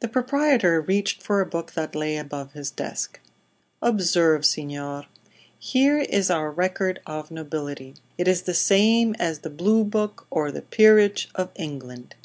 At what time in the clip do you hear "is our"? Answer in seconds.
6.00-6.50